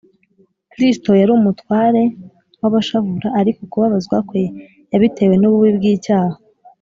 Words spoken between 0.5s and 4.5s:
kristo yari umutware w’abashavura; ariko kubabazwa kwe